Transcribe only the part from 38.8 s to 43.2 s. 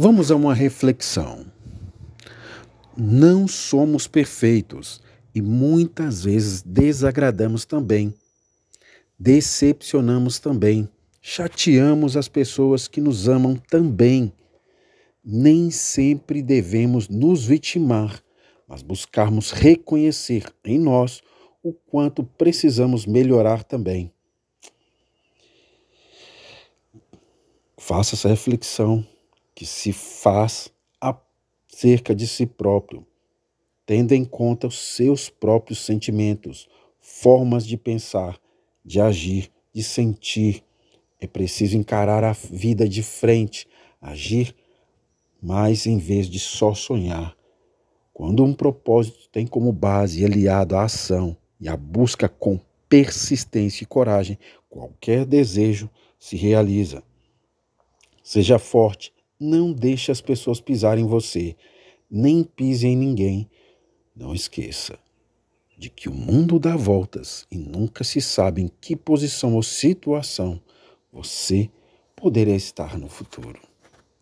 de agir, de sentir. É preciso encarar a vida de